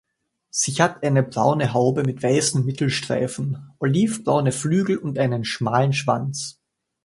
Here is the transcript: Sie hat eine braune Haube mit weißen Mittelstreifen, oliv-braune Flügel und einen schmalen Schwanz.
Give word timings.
Sie 0.49 0.71
hat 0.81 1.03
eine 1.03 1.21
braune 1.21 1.73
Haube 1.75 2.01
mit 2.03 2.23
weißen 2.23 2.65
Mittelstreifen, 2.65 3.69
oliv-braune 3.77 4.51
Flügel 4.51 4.97
und 4.97 5.19
einen 5.19 5.45
schmalen 5.45 5.93
Schwanz. 5.93 6.59